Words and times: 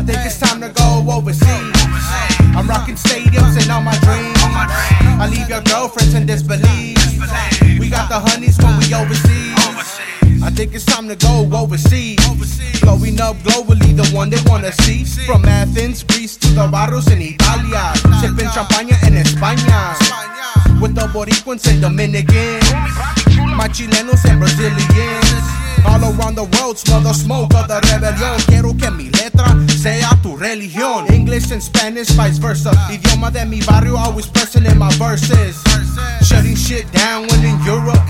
I 0.00 0.02
think 0.02 0.24
it's 0.24 0.40
time 0.40 0.62
to 0.62 0.70
go 0.70 1.04
overseas. 1.12 1.76
I'm 2.56 2.66
rocking 2.66 2.94
stadiums 2.94 3.60
and 3.60 3.70
all 3.70 3.82
my 3.82 3.92
dreams. 4.00 4.32
I 4.40 5.28
leave 5.28 5.46
your 5.46 5.60
girlfriends 5.60 6.14
in 6.14 6.24
disbelief. 6.24 6.96
We 7.78 7.90
got 7.90 8.08
the 8.08 8.18
honeys 8.18 8.56
when 8.56 8.78
we 8.78 8.94
overseas. 8.94 9.60
I 10.42 10.48
think 10.56 10.74
it's 10.74 10.86
time 10.86 11.06
to 11.08 11.16
go 11.16 11.46
overseas. 11.52 12.16
Blowing 12.80 13.20
up 13.20 13.36
globally, 13.44 13.94
the 13.94 14.08
one 14.16 14.30
they 14.30 14.40
wanna 14.46 14.72
see. 14.72 15.04
From 15.04 15.44
Athens, 15.44 16.02
Greece 16.02 16.38
to 16.38 16.48
the 16.48 16.66
Barros 16.66 17.08
in 17.08 17.20
Italia. 17.20 17.92
Sipping 18.22 18.48
champaña 18.56 18.96
in 19.06 19.20
España. 19.20 19.92
With 20.80 20.94
the 20.94 21.12
Boricuans 21.12 21.68
and 21.68 21.82
Dominicans. 21.82 22.72
My 23.52 23.68
Chilenos 23.68 24.24
and 24.24 24.40
Brazilians. 24.40 25.59
All 25.86 26.02
around 26.04 26.36
the 26.36 26.44
world, 26.58 26.78
smell 26.78 27.00
the 27.00 27.12
smoke 27.12 27.54
of 27.54 27.68
the 27.68 27.80
rebelión. 27.80 28.40
Quiero 28.46 28.76
que 28.76 28.90
mi 28.90 29.10
letra 29.10 29.54
sea 29.68 30.10
tu 30.22 30.36
religión. 30.36 31.10
English 31.10 31.50
and 31.50 31.62
Spanish, 31.62 32.10
vice 32.10 32.38
versa. 32.38 32.70
Idioma 32.90 33.30
de 33.30 33.44
mi 33.46 33.60
barrio, 33.62 33.96
always 33.96 34.26
pressing 34.26 34.66
in 34.66 34.78
my 34.78 34.90
verses. 34.96 35.56
Shutting 36.22 36.56
shit 36.56 36.90
down 36.92 37.26
when 37.28 37.44
in 37.44 37.58
Europe. 37.64 38.00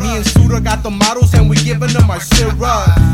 Me 0.00 0.16
and 0.16 0.26
Suda 0.26 0.60
got 0.60 0.82
the 0.82 0.90
models 0.90 1.32
and 1.34 1.48
we 1.48 1.56
giving 1.56 1.92
them 1.92 2.10
our 2.10 2.20
syrup. 2.20 2.58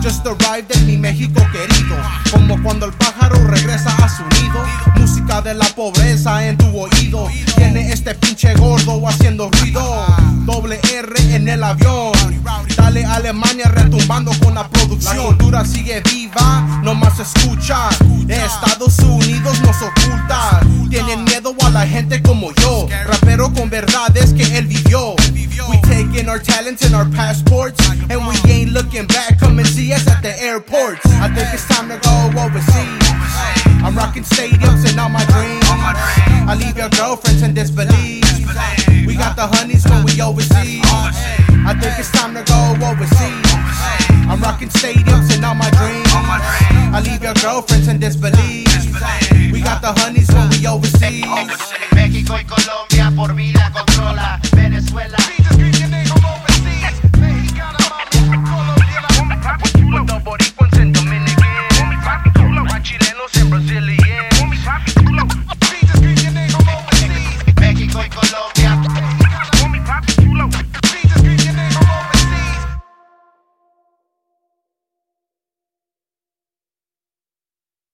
Just 0.00 0.26
arrived 0.26 0.74
en 0.74 0.86
mi 0.86 0.96
México 0.96 1.40
querido. 1.52 1.96
Como 2.32 2.60
cuando 2.62 2.86
el 2.86 2.92
pájaro 2.92 3.36
regresa 3.46 3.94
a 4.02 4.08
su 4.08 4.24
nido. 4.40 4.64
Música 4.96 5.40
de 5.42 5.54
la 5.54 5.66
pobreza 5.66 6.44
en 6.44 6.56
tu 6.56 6.66
oído. 6.76 7.28
Tiene 7.56 7.92
este 7.92 8.14
pinche 8.14 8.54
gordo 8.54 9.06
haciendo 9.06 9.48
ruido. 9.50 10.06
Doble 10.44 10.80
R 10.92 11.34
en 11.34 11.48
el 11.48 11.62
avión. 11.62 12.12
Dale 12.76 13.04
Alemania 13.32 13.66
retumbando 13.68 14.30
con 14.44 14.54
la 14.54 14.68
producción. 14.68 15.16
La 15.16 15.22
cultura 15.22 15.64
sigue 15.64 16.02
viva, 16.02 16.80
no 16.82 16.94
más 16.94 17.18
escucha. 17.18 17.88
Estados 18.28 18.98
Unidos 18.98 19.58
nos 19.62 19.76
oculta. 19.80 20.60
Tienen 20.90 21.24
miedo 21.24 21.54
a 21.64 21.70
la 21.70 21.86
gente 21.86 22.20
como 22.20 22.52
yo. 22.52 22.86
Rapero 23.06 23.50
con 23.54 23.70
verdades 23.70 24.34
que 24.34 24.42
él 24.58 24.66
vivió. 24.66 25.14
We 25.70 25.80
taking 25.88 26.28
our 26.28 26.42
talents 26.42 26.84
and 26.84 26.94
our 26.94 27.08
passports. 27.08 27.80
And 28.10 28.26
we 28.26 28.36
ain't 28.52 28.72
looking 28.72 29.06
back. 29.06 29.38
Come 29.40 29.60
and 29.60 29.66
see 29.66 29.94
us 29.94 30.06
at 30.08 30.20
the 30.20 30.38
airports. 30.38 31.00
I 31.06 31.28
think 31.34 31.54
it's 31.54 31.66
time 31.66 31.88
to 31.88 31.96
go 32.06 32.38
overseas. 32.38 33.00
I'm 33.82 33.96
rocking 33.96 34.24
stadiums 34.24 34.86
and 34.86 35.00
all 35.00 35.08
my 35.08 35.24
dreams. 35.24 35.64
I 36.46 36.54
leave 36.54 36.76
your 36.76 36.90
girlfriends 36.90 37.40
in 37.40 37.54
disbelief. 37.54 38.24
We 39.06 39.16
got 39.16 39.36
the 39.36 39.46
honeys 39.46 39.86
when 39.86 40.04
we 40.04 40.20
overseas. 40.20 40.82
I 41.64 41.74
think 41.80 41.98
it's 41.98 42.10
time 42.10 42.34
to 42.34 42.42
go 42.42 42.86
overseas. 42.86 43.11
fucking 44.68 45.02
stadiums 45.02 45.34
and 45.34 45.44
all 45.44 45.54
my 45.54 45.70
dreams. 45.70 46.06
I 46.12 47.00
leave 47.04 47.22
your 47.22 47.34
girlfriends 47.34 47.88
in 47.88 47.98
disbelief. 47.98 48.66
We 49.52 49.60
got 49.60 49.82
the 49.82 49.92
honeys 49.96 50.28
when 50.32 50.50
we 50.50 50.66
overseas. 50.66 51.81